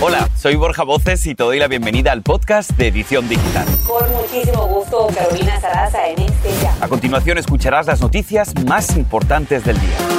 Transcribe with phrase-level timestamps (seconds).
[0.00, 3.66] Hola, soy Borja Voces y te doy la bienvenida al podcast de Edición Digital.
[3.86, 6.76] Con muchísimo gusto, Carolina Sarasa en este ya.
[6.80, 10.13] A continuación escucharás las noticias más importantes del día.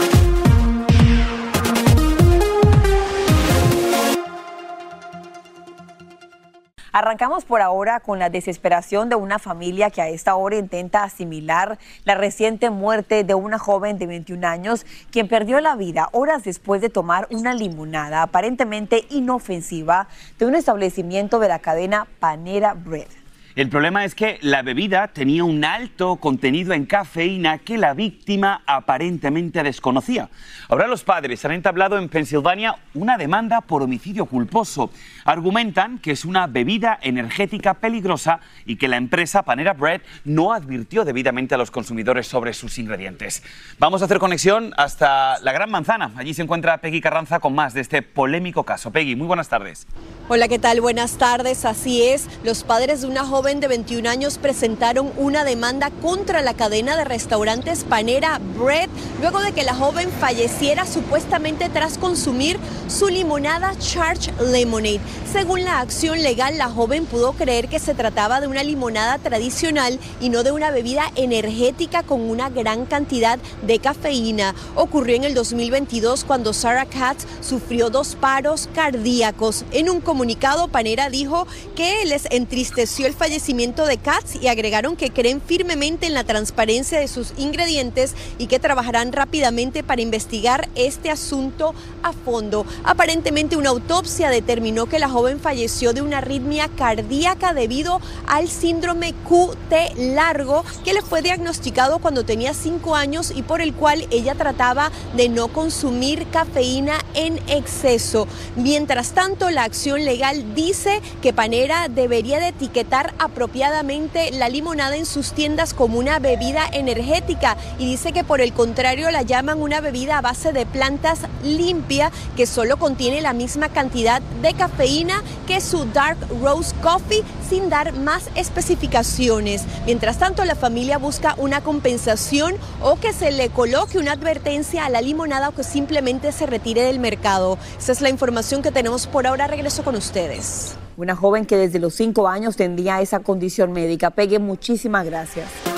[6.97, 11.77] Arrancamos por ahora con la desesperación de una familia que a esta hora intenta asimilar
[12.05, 16.79] la reciente muerte de una joven de 21 años quien perdió la vida horas después
[16.79, 20.07] de tomar una limonada aparentemente inofensiva
[20.39, 23.24] de un establecimiento de la cadena Panera Bread.
[23.55, 28.61] El problema es que la bebida tenía un alto contenido en cafeína que la víctima
[28.65, 30.27] aparentemente desconocía.
[30.67, 34.91] Ahora los padres han entablado en Pensilvania una demanda por homicidio culposo.
[35.23, 41.05] Argumentan que es una bebida energética peligrosa y que la empresa Panera Bread no advirtió
[41.05, 43.41] debidamente a los consumidores sobre sus ingredientes.
[43.79, 46.11] Vamos a hacer conexión hasta la Gran Manzana.
[46.17, 48.91] Allí se encuentra Peggy Carranza con más de este polémico caso.
[48.91, 49.87] Peggy, muy buenas tardes.
[50.27, 50.81] Hola, ¿qué tal?
[50.81, 51.63] Buenas tardes.
[51.63, 56.55] Así es, los padres de una joven de 21 años presentaron una demanda contra la
[56.55, 58.89] cadena de restaurantes Panera Bread
[59.21, 64.99] luego de que la joven falleciera supuestamente tras consumir su limonada Charge Lemonade.
[65.31, 69.99] Según la acción legal, la joven pudo creer que se trataba de una limonada tradicional
[70.19, 74.55] y no de una bebida energética con una gran cantidad de cafeína.
[74.73, 79.65] Ocurrió en el 2022 cuando Sarah Katz sufrió dos paros cardíacos.
[79.71, 85.11] En un comunicado, Panera dijo que les entristeció el fallecimiento de Katz y agregaron que
[85.11, 91.11] creen firmemente en la transparencia de sus ingredientes y que trabajarán rápidamente para investigar este
[91.11, 92.65] asunto a fondo.
[92.85, 99.13] Aparentemente una autopsia determinó que la joven falleció de una arritmia cardíaca debido al síndrome
[99.27, 104.35] QT largo que le fue diagnosticado cuando tenía 5 años y por el cual ella
[104.35, 108.27] trataba de no consumir cafeína en exceso.
[108.55, 115.05] Mientras tanto, la acción legal dice que Panera debería de etiquetar apropiadamente la limonada en
[115.05, 119.81] sus tiendas como una bebida energética y dice que por el contrario la llaman una
[119.81, 125.61] bebida a base de plantas limpia que solo contiene la misma cantidad de cafeína que
[125.61, 129.63] su Dark Rose Coffee sin dar más especificaciones.
[129.85, 134.89] Mientras tanto, la familia busca una compensación o que se le coloque una advertencia a
[134.89, 137.57] la limonada o que simplemente se retire del mercado.
[137.77, 139.47] Esa es la información que tenemos por ahora.
[139.47, 140.75] Regreso con ustedes.
[140.97, 144.11] Una joven que desde los cinco años tendría esa condición médica.
[144.11, 145.74] Pegue, muchísimas gracias.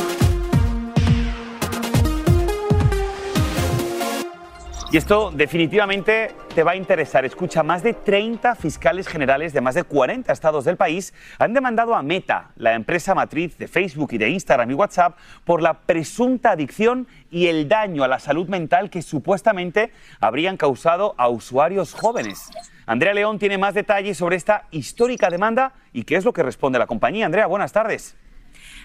[4.89, 7.25] Y esto definitivamente te va a interesar.
[7.25, 11.93] Escucha, más de 30 fiscales generales de más de 40 estados del país han demandado
[11.93, 16.51] a Meta, la empresa matriz de Facebook y de Instagram y WhatsApp, por la presunta
[16.51, 22.49] adicción y el daño a la salud mental que supuestamente habrían causado a usuarios jóvenes.
[22.85, 26.79] Andrea León tiene más detalles sobre esta histórica demanda y qué es lo que responde
[26.79, 27.25] la compañía.
[27.25, 28.15] Andrea, buenas tardes.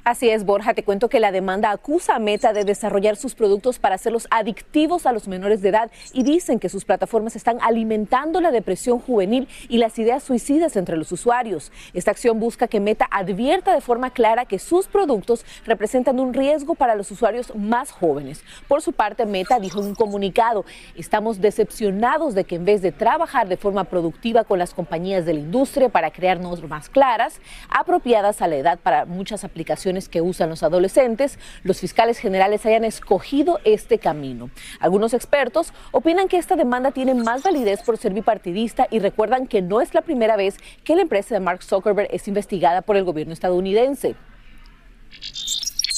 [0.04, 3.78] Así es, Borja, te cuento que la demanda acusa a Meta de desarrollar sus productos
[3.78, 8.40] para hacerlos adictivos a los menores de edad y dicen que sus plataformas están alimentando
[8.40, 11.70] la depresión juvenil y las ideas suicidas entre los usuarios.
[11.94, 16.74] Esta acción busca que Meta advierta de forma clara que sus productos representan un riesgo
[16.74, 18.42] para los usuarios más jóvenes.
[18.66, 20.64] Por su parte, Meta dijo en un comunicado,
[20.96, 25.34] estamos decepcionados de que en vez de trabajar de forma productiva con las compañías de
[25.34, 30.48] la industria para crear normas claras, apropiadas a la edad para muchas aplicaciones, que usan
[30.48, 34.50] los adolescentes, los fiscales generales hayan escogido este camino.
[34.80, 39.62] Algunos expertos opinan que esta demanda tiene más validez por ser bipartidista y recuerdan que
[39.62, 43.04] no es la primera vez que la empresa de Mark Zuckerberg es investigada por el
[43.04, 44.16] gobierno estadounidense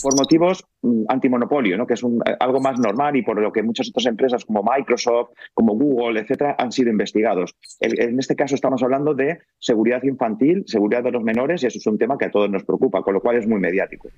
[0.05, 1.87] por motivos mm, antimonopolio, ¿no?
[1.87, 5.31] que es eh, algo más normal y por lo que muchas otras empresas como Microsoft,
[5.55, 7.56] como Google, etcétera, han sido investigados.
[7.81, 11.87] en este caso estamos hablando de seguridad infantil, seguridad de los menores y eso es
[11.87, 14.11] un tema que a todos nos preocupa, con lo cual es muy mediático.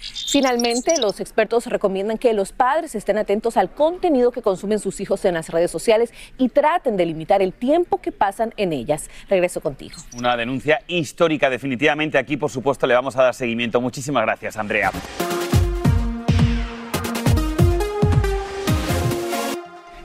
[0.00, 5.24] Finalmente, los expertos recomiendan que los padres estén atentos al contenido que consumen sus hijos
[5.24, 9.08] en las redes sociales y traten de limitar el tiempo que pasan en ellas.
[9.28, 9.96] Regreso contigo.
[10.16, 12.18] Una denuncia histórica, definitivamente.
[12.18, 13.80] Aquí, por supuesto, le vamos a dar seguimiento.
[13.80, 14.90] Muchísimas gracias, Andrea.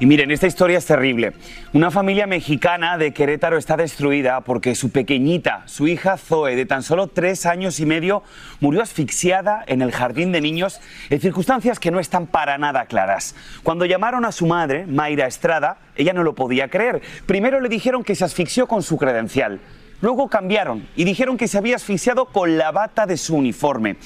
[0.01, 1.33] Y miren, esta historia es terrible.
[1.73, 6.83] Una familia mexicana de Querétaro está destruida porque su pequeñita, su hija Zoe, de tan
[6.83, 8.23] solo tres años y medio,
[8.61, 10.79] murió asfixiada en el jardín de niños
[11.09, 13.35] en circunstancias que no están para nada claras.
[13.61, 17.01] Cuando llamaron a su madre, Mayra Estrada, ella no lo podía creer.
[17.25, 19.59] Primero le dijeron que se asfixió con su credencial.
[19.99, 23.97] Luego cambiaron y dijeron que se había asfixiado con la bata de su uniforme.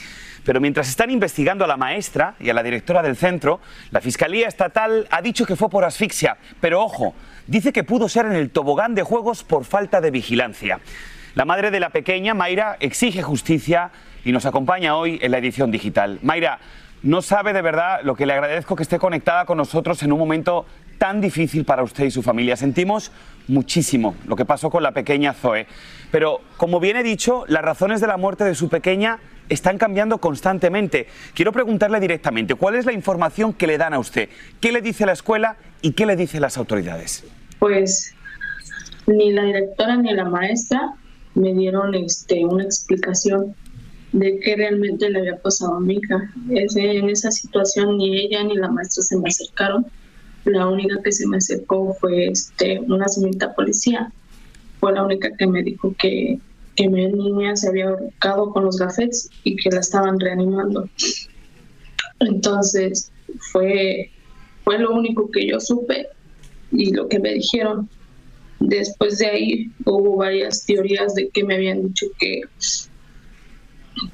[0.45, 3.60] Pero mientras están investigando a la maestra y a la directora del centro,
[3.92, 6.38] la Fiscalía Estatal ha dicho que fue por asfixia.
[6.60, 7.13] Pero ojo,
[7.48, 10.80] dice que pudo ser en el tobogán de juegos por falta de vigilancia.
[11.36, 13.92] La madre de la pequeña, Mayra, exige justicia
[14.25, 16.19] y nos acompaña hoy en la edición digital.
[16.22, 16.60] Mayra,
[17.01, 20.19] no sabe de verdad lo que le agradezco que esté conectada con nosotros en un
[20.19, 20.66] momento
[20.98, 22.56] tan difícil para usted y su familia.
[22.56, 23.12] Sentimos
[23.48, 25.68] muchísimo lo que pasó con la pequeña Zoe.
[26.12, 29.19] Pero, como bien he dicho, las razones de la muerte de su pequeña
[29.50, 31.07] están cambiando constantemente.
[31.34, 34.30] Quiero preguntarle directamente, ¿cuál es la información que le dan a usted?
[34.60, 37.24] ¿Qué le dice la escuela y qué le dicen las autoridades?
[37.60, 38.13] Pues
[39.07, 40.94] ni la directora ni la maestra
[41.36, 43.56] me dieron este, una explicación
[44.12, 46.31] de qué realmente le había pasado a mi hija.
[46.50, 49.86] en esa situación ni ella ni la maestra se me acercaron.
[50.46, 54.12] La única que se me acercó fue este, una señorita policía.
[54.80, 56.39] Fue la única que me dijo que
[56.75, 60.90] que mi niña se había ahorcado con los gafetes y que la estaban reanimando.
[62.20, 63.12] Entonces
[63.52, 64.12] fue,
[64.64, 66.08] fue lo único que yo supe
[66.72, 67.90] y lo que me dijeron.
[68.60, 72.42] Después de ahí hubo varias teorías de que me habían dicho que,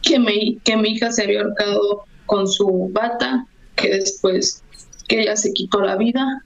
[0.02, 4.64] que, mi, que mi hija se había ahorcado con su bata, que después
[5.08, 6.44] que ella se quitó la vida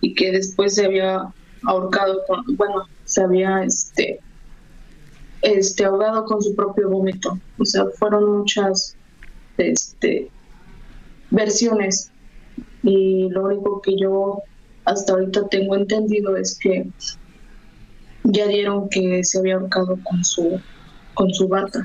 [0.00, 1.32] y que después se había
[1.64, 4.20] ahorcado con, bueno, se había este,
[5.42, 7.38] este, ahogado con su propio vómito.
[7.58, 8.96] O sea, fueron muchas
[9.58, 10.30] este,
[11.30, 12.10] versiones
[12.82, 14.42] y lo único que yo
[14.84, 16.86] hasta ahorita tengo entendido es que
[18.24, 20.60] ya dieron que se había ahorcado con su,
[21.14, 21.84] con su bata.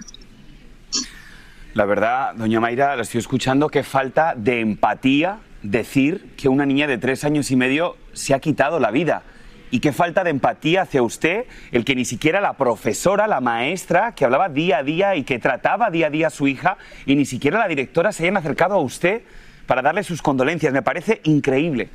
[1.74, 6.88] La verdad, doña Mayra, la estoy escuchando, que falta de empatía decir que una niña
[6.88, 9.24] de tres años y medio se ha quitado la vida
[9.72, 14.14] y qué falta de empatía hacia usted el que ni siquiera la profesora, la maestra,
[14.14, 17.16] que hablaba día a día y que trataba día a día a su hija, y
[17.16, 19.22] ni siquiera la directora se hayan acercado a usted
[19.66, 20.74] para darle sus condolencias.
[20.74, 21.90] Me parece increíble.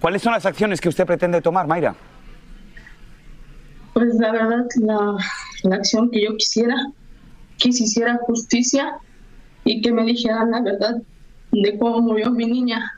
[0.00, 1.94] ¿Cuáles son las acciones que usted pretende tomar, Mayra?
[3.94, 5.16] Pues la verdad, la,
[5.62, 6.74] la acción que yo quisiera,
[7.58, 8.98] que se hiciera justicia
[9.64, 10.96] y que me dijeran la verdad
[11.50, 12.95] de cómo murió mi niña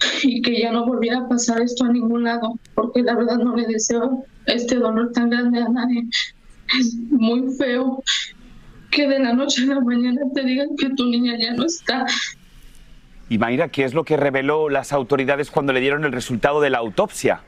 [0.22, 3.56] y que ya no volviera a pasar esto a ningún lado, porque la verdad no
[3.56, 6.04] le deseo este dolor tan grande a nadie.
[6.78, 8.02] Es muy feo
[8.90, 12.06] que de la noche a la mañana te digan que tu niña ya no está.
[13.28, 16.70] Y Mayra, ¿qué es lo que reveló las autoridades cuando le dieron el resultado de
[16.70, 17.42] la autopsia?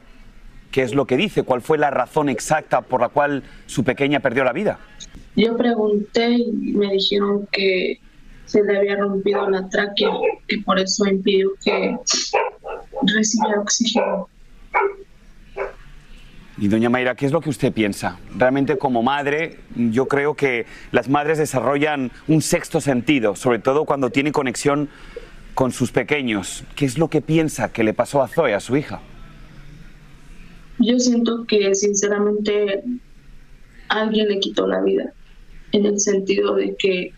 [0.70, 1.42] ¿Qué es lo que dice?
[1.42, 4.78] ¿Cuál fue la razón exacta por la cual su pequeña perdió la vida?
[5.34, 7.98] Yo pregunté y me dijeron que
[8.50, 10.10] se le había rompido la tráquea
[10.48, 11.96] y por eso impidió que
[13.14, 14.28] recibiera oxígeno.
[16.58, 18.18] Y doña Mayra, ¿qué es lo que usted piensa?
[18.36, 24.10] Realmente como madre, yo creo que las madres desarrollan un sexto sentido, sobre todo cuando
[24.10, 24.88] tiene conexión
[25.54, 26.64] con sus pequeños.
[26.74, 29.00] ¿Qué es lo que piensa que le pasó a Zoe, a su hija?
[30.80, 32.82] Yo siento que sinceramente
[33.88, 35.12] alguien le quitó la vida,
[35.72, 37.14] en el sentido de que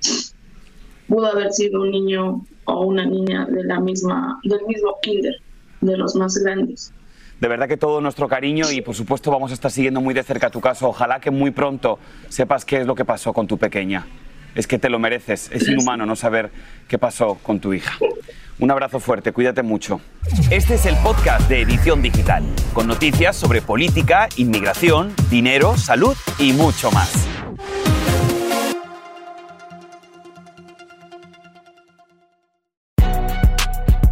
[1.09, 5.35] pudo haber sido un niño o una niña de la misma, del mismo kinder,
[5.81, 6.93] de los más grandes.
[7.41, 10.23] De verdad que todo nuestro cariño y por supuesto vamos a estar siguiendo muy de
[10.23, 10.89] cerca tu caso.
[10.89, 14.07] Ojalá que muy pronto sepas qué es lo que pasó con tu pequeña.
[14.55, 15.51] Es que te lo mereces.
[15.53, 16.51] Es inhumano no saber
[16.87, 17.99] qué pasó con tu hija.
[18.61, 20.01] Un abrazo fuerte, cuídate mucho.
[20.51, 22.45] Este es el podcast de Edición Digital,
[22.75, 27.32] con noticias sobre política, inmigración, dinero, salud y mucho más.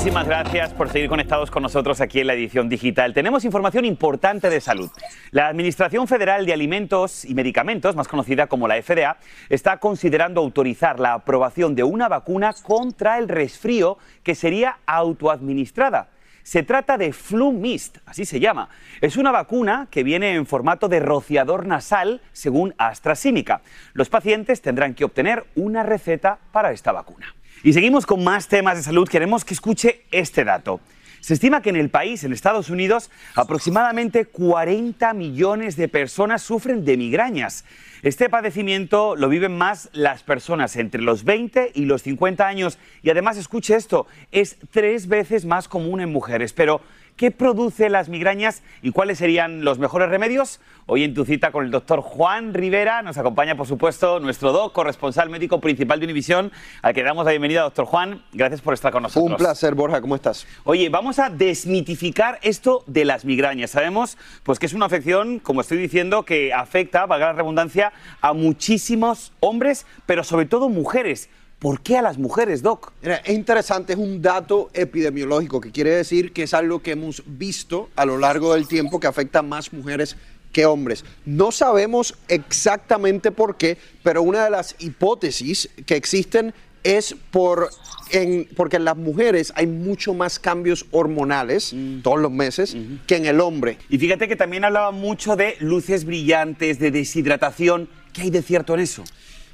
[0.00, 3.12] Muchísimas gracias por seguir conectados con nosotros aquí en la edición digital.
[3.12, 4.90] Tenemos información importante de salud.
[5.30, 9.18] La Administración Federal de Alimentos y Medicamentos, más conocida como la FDA,
[9.50, 16.08] está considerando autorizar la aprobación de una vacuna contra el resfrío que sería autoadministrada.
[16.44, 18.70] Se trata de FluMist, así se llama.
[19.02, 23.60] Es una vacuna que viene en formato de rociador nasal, según AstraZeneca.
[23.92, 27.34] Los pacientes tendrán que obtener una receta para esta vacuna.
[27.62, 29.06] Y seguimos con más temas de salud.
[29.06, 30.80] Queremos que escuche este dato.
[31.20, 36.86] Se estima que en el país, en Estados Unidos, aproximadamente 40 millones de personas sufren
[36.86, 37.66] de migrañas.
[38.02, 43.10] Este padecimiento lo viven más las personas entre los 20 y los 50 años y
[43.10, 46.54] además, escuche esto, es tres veces más común en mujeres.
[46.54, 46.80] Pero,
[47.20, 50.58] ¿qué produce las migrañas y cuáles serían los mejores remedios?
[50.86, 54.72] Hoy en tu cita con el doctor Juan Rivera nos acompaña, por supuesto, nuestro doc,
[54.72, 56.50] corresponsal médico principal de Univisión,
[56.80, 58.24] al que damos la bienvenida, doctor Juan.
[58.32, 59.32] Gracias por estar con nosotros.
[59.32, 60.46] Un placer, Borja, ¿cómo estás?
[60.64, 63.72] Oye, vamos a desmitificar esto de las migrañas.
[63.72, 68.32] Sabemos pues, que es una afección, como estoy diciendo, que afecta, valga la redundancia, a
[68.32, 71.28] muchísimos hombres, pero sobre todo mujeres.
[71.60, 72.90] ¿Por qué a las mujeres, Doc?
[73.02, 77.22] Mira, es interesante, es un dato epidemiológico, que quiere decir que es algo que hemos
[77.26, 80.16] visto a lo largo del tiempo que afecta a más mujeres
[80.52, 81.04] que hombres.
[81.26, 87.68] No sabemos exactamente por qué, pero una de las hipótesis que existen es por
[88.10, 92.74] en, porque en las mujeres hay mucho más cambios hormonales todos los meses
[93.06, 93.76] que en el hombre.
[93.90, 97.86] Y fíjate que también hablaba mucho de luces brillantes, de deshidratación.
[98.14, 99.04] ¿Qué hay de cierto en eso?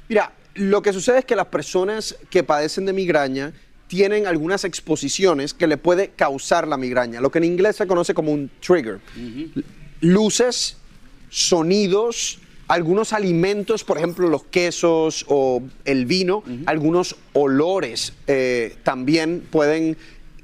[0.07, 3.53] Mira, lo que sucede es que las personas que padecen de migraña
[3.87, 8.13] tienen algunas exposiciones que le puede causar la migraña, lo que en inglés se conoce
[8.13, 8.99] como un trigger.
[10.01, 10.77] Luces,
[11.29, 19.97] sonidos, algunos alimentos, por ejemplo los quesos o el vino, algunos olores eh, también pueden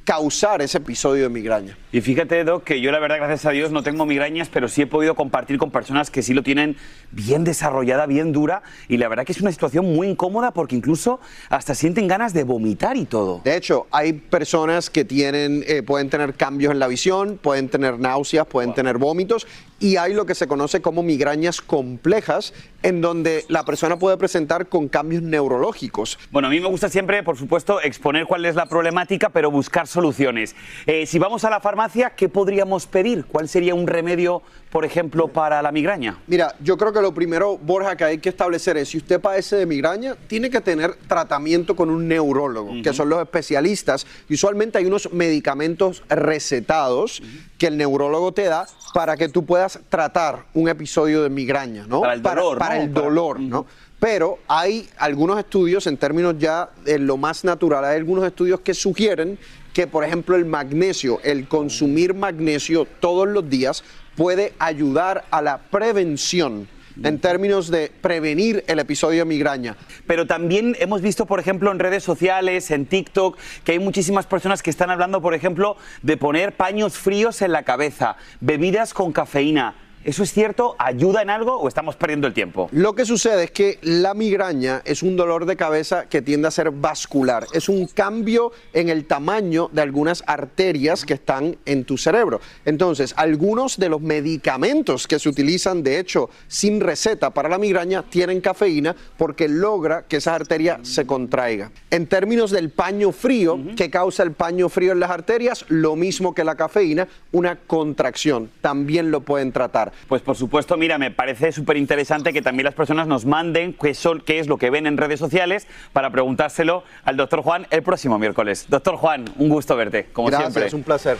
[0.06, 1.78] causar ese episodio de migraña.
[1.94, 4.82] Y fíjate, Doc, que yo la verdad, gracias a Dios, no tengo migrañas, pero sí
[4.82, 6.76] he podido compartir con personas que sí lo tienen
[7.12, 11.20] bien desarrollada, bien dura, y la verdad que es una situación muy incómoda porque incluso
[11.50, 13.42] hasta sienten ganas de vomitar y todo.
[13.44, 18.00] De hecho, hay personas que tienen, eh, pueden tener cambios en la visión, pueden tener
[18.00, 19.46] náuseas, pueden tener vómitos,
[19.80, 24.68] y hay lo que se conoce como migrañas complejas, en donde la persona puede presentar
[24.68, 26.18] con cambios neurológicos.
[26.32, 29.86] Bueno, a mí me gusta siempre, por supuesto, exponer cuál es la problemática, pero buscar
[29.86, 30.56] soluciones.
[30.88, 31.83] Eh, si vamos a la farmacia,
[32.16, 33.26] ¿qué podríamos pedir?
[33.26, 36.18] ¿Cuál sería un remedio, por ejemplo, para la migraña?
[36.28, 39.56] Mira, yo creo que lo primero, Borja, que hay que establecer es, si usted padece
[39.58, 44.06] de migraña, tiene que tener tratamiento con un neurólogo, que son los especialistas.
[44.30, 47.22] Usualmente hay unos medicamentos recetados
[47.58, 52.02] que el neurólogo te da para que tú puedas tratar un episodio de migraña, ¿no?
[52.02, 52.82] Para el dolor, Para, ¿no?
[52.84, 53.66] el Para- dolor, ¿no?
[54.00, 58.74] Pero hay algunos estudios en términos ya de lo más natural, hay algunos estudios que
[58.74, 59.40] sugieren
[59.74, 63.84] que, por ejemplo, el magnesio, el consumir magnesio todos los días
[64.16, 66.68] puede ayudar a la prevención
[67.02, 69.76] en términos de prevenir el episodio de migraña.
[70.06, 74.62] Pero también hemos visto, por ejemplo, en redes sociales, en TikTok, que hay muchísimas personas
[74.62, 79.76] que están hablando, por ejemplo, de poner paños fríos en la cabeza, bebidas con cafeína.
[80.04, 80.76] ¿Eso es cierto?
[80.80, 82.68] ¿Ayuda en algo o estamos perdiendo el tiempo?
[82.74, 86.52] Lo que sucede es que la migraña es un dolor de cabeza que tiende a
[86.52, 87.46] ser vascular.
[87.54, 92.42] Es un cambio en el tamaño de algunas arterias que están en tu cerebro.
[92.66, 98.04] Entonces, algunos de los medicamentos que se utilizan, de hecho, sin receta para la migraña,
[98.04, 101.72] tienen cafeína porque logra que esa arteria se contraiga.
[101.90, 105.64] En términos del paño frío, ¿qué causa el paño frío en las arterias?
[105.70, 108.52] Lo mismo que la cafeína, una contracción.
[108.60, 109.93] También lo pueden tratar.
[110.08, 113.94] Pues por supuesto, mira, me parece súper interesante que también las personas nos manden qué,
[113.94, 117.84] son, qué es lo que ven en redes sociales para preguntárselo al doctor Juan el
[117.84, 118.66] próximo miércoles.
[118.70, 120.76] Doctor Juan, un gusto verte, como Gracias, siempre.
[120.76, 121.18] un placer.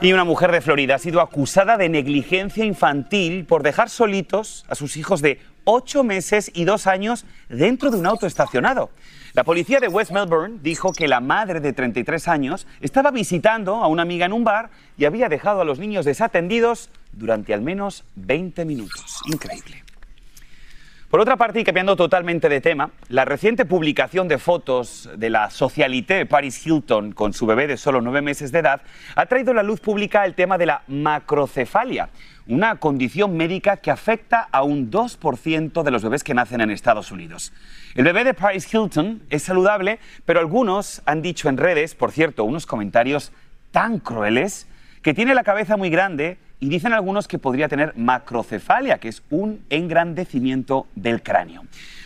[0.00, 4.76] Y una mujer de Florida ha sido acusada de negligencia infantil por dejar solitos a
[4.76, 8.90] sus hijos de ocho meses y dos años dentro de un auto estacionado.
[9.38, 13.86] La policía de West Melbourne dijo que la madre de 33 años estaba visitando a
[13.86, 18.04] una amiga en un bar y había dejado a los niños desatendidos durante al menos
[18.16, 19.20] 20 minutos.
[19.26, 19.84] Increíble.
[21.08, 25.50] Por otra parte, y cambiando totalmente de tema, la reciente publicación de fotos de la
[25.50, 28.82] socialité Paris Hilton con su bebé de solo nueve meses de edad
[29.14, 32.10] ha traído a la luz pública el tema de la macrocefalia,
[32.48, 37.12] una condición médica que afecta a un 2% de los bebés que nacen en Estados
[37.12, 37.52] Unidos.
[37.94, 42.44] El bebé de Paris Hilton es saludable, pero algunos han dicho en redes, por cierto,
[42.44, 43.32] unos comentarios
[43.70, 44.66] tan crueles,
[45.02, 49.22] que tiene la cabeza muy grande y dicen algunos que podría tener macrocefalia, que es
[49.30, 51.62] un engrandecimiento del cráneo.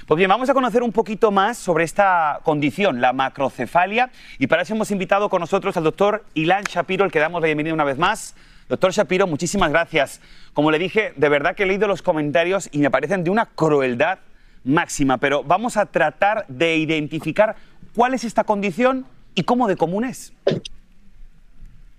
[0.06, 4.62] Pues bien, vamos a conocer un poquito más sobre esta condición, la macrocefalia, y para
[4.62, 7.84] eso hemos invitado con nosotros al doctor Ilan Shapiro, al que damos la bienvenida una
[7.84, 8.34] vez más.
[8.68, 10.20] Doctor Shapiro, muchísimas gracias.
[10.54, 13.46] Como le dije, de verdad que he leído los comentarios y me parecen de una
[13.46, 14.18] crueldad
[14.64, 17.56] máxima, pero vamos a tratar de identificar
[17.94, 20.32] cuál es esta condición y cómo de común es.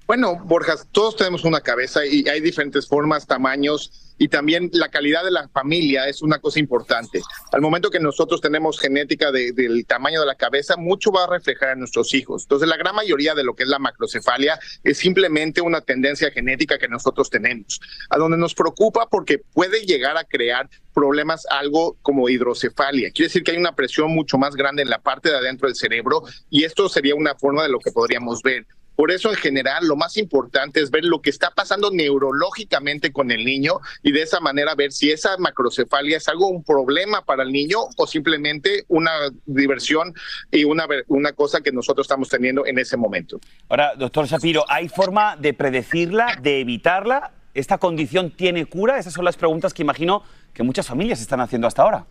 [0.05, 5.25] Bueno, Borjas, todos tenemos una cabeza y hay diferentes formas, tamaños y también la calidad
[5.25, 7.21] de la familia es una cosa importante.
[7.51, 11.71] Al momento que nosotros tenemos genética del tamaño de la cabeza, mucho va a reflejar
[11.71, 12.43] en nuestros hijos.
[12.43, 16.77] Entonces, la gran mayoría de lo que es la macrocefalia es simplemente una tendencia genética
[16.77, 22.29] que nosotros tenemos, a donde nos preocupa porque puede llegar a crear problemas algo como
[22.29, 23.11] hidrocefalia.
[23.11, 25.75] Quiere decir que hay una presión mucho más grande en la parte de adentro del
[25.75, 28.65] cerebro y esto sería una forma de lo que podríamos ver.
[28.95, 33.31] Por eso, en general, lo más importante es ver lo que está pasando neurológicamente con
[33.31, 37.43] el niño y de esa manera ver si esa macrocefalia es algo un problema para
[37.43, 39.11] el niño o simplemente una
[39.45, 40.13] diversión
[40.51, 43.39] y una, una cosa que nosotros estamos teniendo en ese momento.
[43.69, 47.31] Ahora, doctor Shapiro, ¿hay forma de predecirla, de evitarla?
[47.53, 48.97] ¿Esta condición tiene cura?
[48.97, 50.23] Esas son las preguntas que imagino
[50.53, 52.05] que muchas familias están haciendo hasta ahora.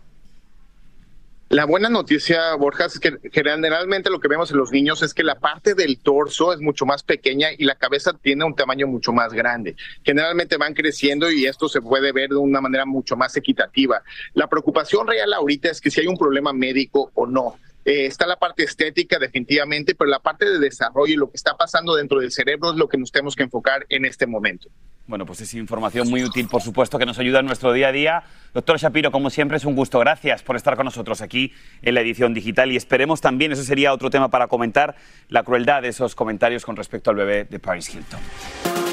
[1.53, 5.21] La buena noticia, Borja, es que generalmente lo que vemos en los niños es que
[5.21, 9.13] la parte del torso es mucho más pequeña y la cabeza tiene un tamaño mucho
[9.13, 9.75] más grande.
[10.03, 14.01] Generalmente van creciendo y esto se puede ver de una manera mucho más equitativa.
[14.33, 17.59] La preocupación real ahorita es que si hay un problema médico o no.
[17.85, 21.57] Eh, está la parte estética definitivamente, pero la parte de desarrollo y lo que está
[21.57, 24.69] pasando dentro del cerebro es lo que nos tenemos que enfocar en este momento.
[25.05, 27.91] Bueno, pues es información muy útil, por supuesto, que nos ayuda en nuestro día a
[27.91, 28.23] día.
[28.53, 29.99] Doctor Shapiro, como siempre, es un gusto.
[29.99, 33.91] Gracias por estar con nosotros aquí en la edición digital y esperemos también, eso sería
[33.91, 34.95] otro tema para comentar,
[35.27, 38.92] la crueldad de esos comentarios con respecto al bebé de Paris Hilton.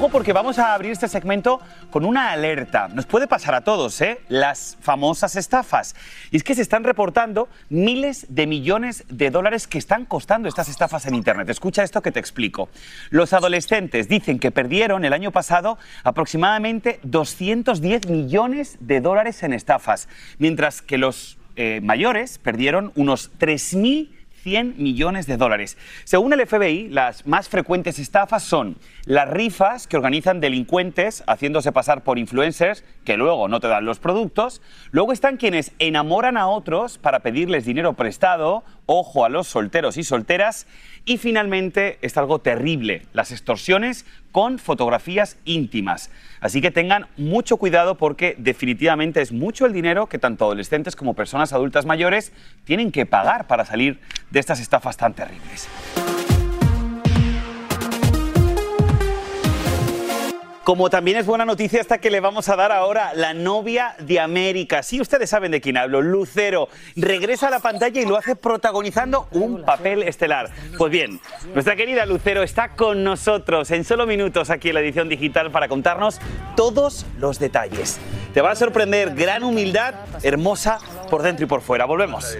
[0.00, 1.60] Ojo porque vamos a abrir este segmento
[1.90, 2.88] con una alerta.
[2.88, 4.22] Nos puede pasar a todos, ¿eh?
[4.30, 5.94] Las famosas estafas.
[6.30, 10.70] Y es que se están reportando miles de millones de dólares que están costando estas
[10.70, 11.50] estafas en Internet.
[11.50, 12.70] Escucha esto que te explico.
[13.10, 20.08] Los adolescentes dicen que perdieron el año pasado aproximadamente 210 millones de dólares en estafas,
[20.38, 24.08] mientras que los eh, mayores perdieron unos 3.000
[24.42, 25.76] 100 millones de dólares.
[26.04, 28.76] Según el FBI, las más frecuentes estafas son
[29.10, 33.98] las rifas que organizan delincuentes haciéndose pasar por influencers que luego no te dan los
[33.98, 34.62] productos.
[34.92, 38.62] Luego están quienes enamoran a otros para pedirles dinero prestado.
[38.86, 40.68] Ojo a los solteros y solteras.
[41.06, 46.12] Y finalmente está algo terrible, las extorsiones con fotografías íntimas.
[46.40, 51.14] Así que tengan mucho cuidado porque definitivamente es mucho el dinero que tanto adolescentes como
[51.14, 53.98] personas adultas mayores tienen que pagar para salir
[54.30, 55.68] de estas estafas tan terribles.
[60.64, 64.20] Como también es buena noticia esta que le vamos a dar ahora, la novia de
[64.20, 64.82] América.
[64.82, 66.68] Sí, ustedes saben de quién hablo, Lucero.
[66.96, 70.50] Regresa a la pantalla y lo hace protagonizando un papel estelar.
[70.76, 71.18] Pues bien,
[71.54, 75.66] nuestra querida Lucero está con nosotros en solo minutos aquí en la edición digital para
[75.66, 76.20] contarnos
[76.56, 77.98] todos los detalles.
[78.34, 81.86] Te va a sorprender, gran humildad, hermosa por dentro y por fuera.
[81.86, 82.36] Volvemos.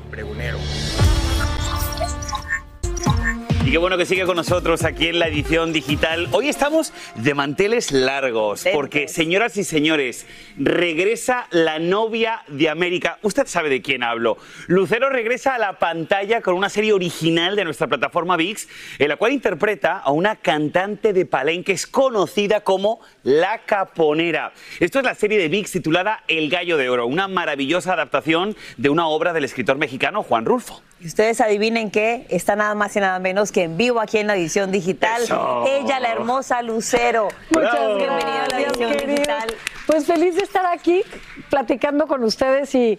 [3.70, 6.26] Y qué bueno que sigue con nosotros aquí en la edición digital.
[6.33, 10.26] Hoy estamos de manteles largos, porque señoras y señores,
[10.59, 13.20] regresa la novia de América.
[13.22, 14.38] Usted sabe de quién hablo.
[14.66, 18.66] Lucero regresa a la pantalla con una serie original de nuestra plataforma VIX,
[18.98, 24.52] en la cual interpreta a una cantante de palenques conocida como La Caponera.
[24.80, 28.88] Esto es la serie de VIX titulada El Gallo de Oro, una maravillosa adaptación de
[28.88, 30.83] una obra del escritor mexicano Juan Rulfo.
[31.00, 34.26] Y ustedes adivinen qué, está nada más y nada menos que en vivo aquí en
[34.26, 35.22] la edición digital.
[35.66, 37.28] Ella, la hermosa Lucero.
[37.50, 37.94] Muchas Bravo.
[37.94, 38.18] gracias.
[38.18, 39.54] Bienvenida a la edición digital.
[39.86, 41.00] Pues feliz de estar aquí
[41.48, 42.98] platicando con ustedes y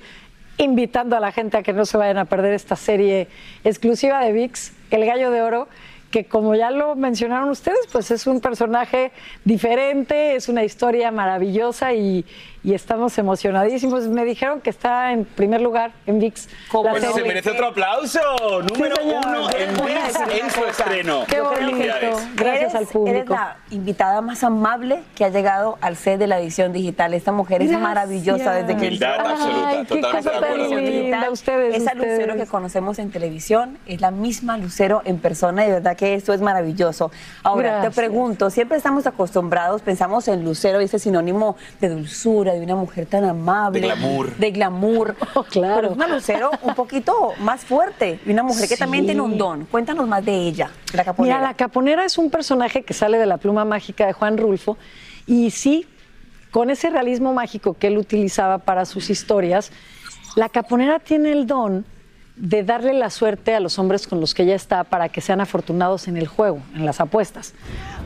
[0.57, 3.27] invitando a la gente a que no se vayan a perder esta serie
[3.63, 5.67] exclusiva de VIX, El Gallo de Oro,
[6.09, 9.11] que como ya lo mencionaron ustedes, pues es un personaje
[9.45, 12.25] diferente, es una historia maravillosa y,
[12.63, 14.07] y estamos emocionadísimos.
[14.07, 16.47] Me dijeron que está en primer lugar en VIX.
[16.83, 18.19] la Pues se merece otro aplauso.
[18.69, 20.83] Número Sí, uno en VIX en su cosa.
[20.83, 21.23] estreno.
[21.27, 22.17] Qué bonito.
[22.35, 23.09] Gracias al público.
[23.17, 27.13] Eres la invitada más amable que ha llegado al set de la edición digital.
[27.13, 31.75] Esta mujer es maravillosa desde que Humildad absoluta, Ay, qué totalmente cosa de acuerdo ustedes,
[31.75, 32.17] Esa ustedes.
[32.19, 36.13] Lucero que conocemos en televisión es la misma Lucero en persona y de verdad que
[36.15, 37.11] esto es maravilloso.
[37.43, 37.93] Ahora, Gracias.
[37.95, 42.75] te pregunto, siempre estamos acostumbrados, pensamos en Lucero y ese sinónimo de dulzura, de una
[42.75, 43.81] mujer tan amable.
[43.81, 44.35] De glamour.
[44.37, 45.15] De glamour.
[45.33, 45.75] Oh, claro.
[45.75, 49.37] Pero es una Lucero un poquito más fuerte y una mujer que también tiene un
[49.37, 49.65] don.
[49.65, 51.37] Cuéntanos más de ella, la caponera.
[51.37, 54.77] Mira, la caponera es un personaje que sale de la pluma mágica de Juan Rulfo
[55.25, 55.87] y sí,
[56.49, 59.71] con ese realismo mágico que él utilizaba para sus historias,
[60.35, 61.85] la caponera tiene el don
[62.35, 65.41] de darle la suerte a los hombres con los que ella está para que sean
[65.41, 67.53] afortunados en el juego, en las apuestas.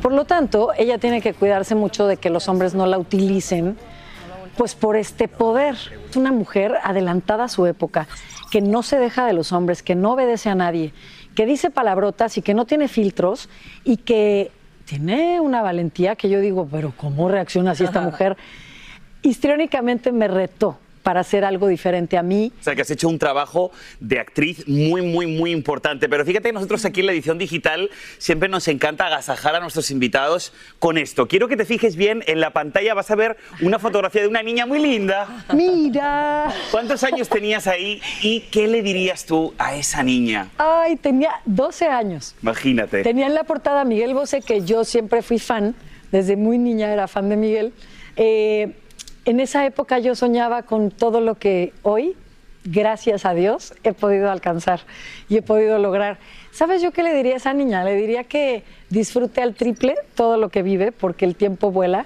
[0.01, 3.77] Por lo tanto, ella tiene que cuidarse mucho de que los hombres no la utilicen
[4.57, 5.75] pues por este poder.
[6.09, 8.07] Es una mujer adelantada a su época,
[8.51, 10.93] que no se deja de los hombres, que no obedece a nadie,
[11.35, 13.49] que dice palabrotas y que no tiene filtros
[13.83, 14.51] y que
[14.85, 18.37] tiene una valentía que yo digo, pero ¿cómo reacciona así esta mujer?
[19.23, 22.51] Histriónicamente me retó para hacer algo diferente a mí.
[22.59, 26.09] O sea, que has hecho un trabajo de actriz muy, muy, muy importante.
[26.09, 29.91] Pero fíjate que nosotros aquí en la edición digital siempre nos encanta agasajar a nuestros
[29.91, 31.27] invitados con esto.
[31.27, 34.41] Quiero que te fijes bien, en la pantalla vas a ver una fotografía de una
[34.41, 35.45] niña muy linda.
[35.53, 36.51] Mira.
[36.71, 40.49] ¿Cuántos años tenías ahí y qué le dirías tú a esa niña?
[40.57, 42.33] Ay, tenía 12 años.
[42.41, 43.03] Imagínate.
[43.03, 45.75] Tenía en la portada a Miguel Bosé, que yo siempre fui fan,
[46.11, 47.73] desde muy niña era fan de Miguel.
[48.15, 48.73] Eh,
[49.25, 52.15] en esa época yo soñaba con todo lo que hoy,
[52.63, 54.81] gracias a Dios, he podido alcanzar
[55.27, 56.19] y he podido lograr.
[56.51, 57.83] ¿Sabes yo qué le diría a esa niña?
[57.83, 62.05] Le diría que disfrute al triple todo lo que vive, porque el tiempo vuela.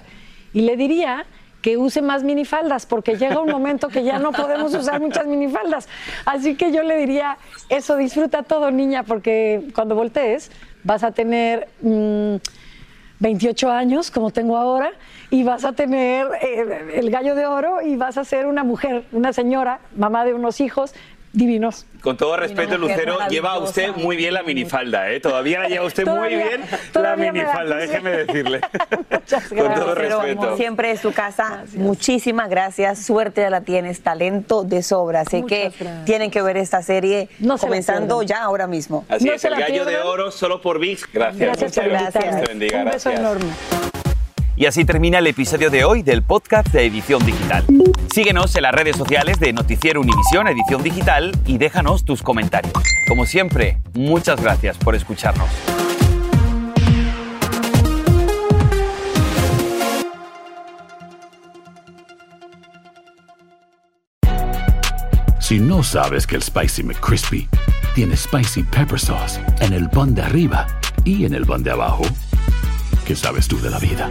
[0.52, 1.26] Y le diría
[1.62, 5.88] que use más minifaldas, porque llega un momento que ya no podemos usar muchas minifaldas.
[6.24, 7.36] Así que yo le diría,
[7.68, 10.50] eso, disfruta todo, niña, porque cuando voltees
[10.84, 12.36] vas a tener mm,
[13.20, 14.92] 28 años, como tengo ahora,
[15.30, 19.04] y vas a tener eh, el gallo de oro y vas a ser una mujer,
[19.12, 20.94] una señora, mamá de unos hijos
[21.32, 21.86] divinos.
[22.00, 25.20] Con todo respeto, Lucero, lleva usted muy bien la minifalda, ¿eh?
[25.20, 26.62] Todavía la lleva usted muy bien
[26.94, 28.60] la minifalda, déjeme decirle.
[29.10, 29.94] Muchas Con todo gracias.
[29.96, 30.56] Pero respeto.
[30.56, 31.64] siempre es tu casa.
[31.74, 33.04] Muchísimas gracias.
[33.04, 35.20] Suerte ya la tienes, talento de sobra.
[35.20, 36.04] Así Muchas que gracias.
[36.06, 39.04] tienen que ver esta serie No comenzando ya ahora mismo.
[39.08, 41.12] Así No es, el gallo de oro solo por VIX.
[41.12, 41.38] Gracias.
[41.40, 42.42] Gracias muchas gracias.
[42.42, 43.20] te bendiga, Un beso gracias.
[43.20, 43.89] enorme.
[44.60, 47.64] Y así termina el episodio de hoy del podcast de Edición Digital.
[48.12, 52.74] Síguenos en las redes sociales de Noticiero Univisión Edición Digital y déjanos tus comentarios.
[53.08, 55.48] Como siempre, muchas gracias por escucharnos.
[65.38, 67.48] Si no sabes que el Spicy McCrispy
[67.94, 70.66] tiene Spicy Pepper Sauce en el pan de arriba
[71.06, 72.02] y en el pan de abajo,
[73.06, 74.10] ¿qué sabes tú de la vida?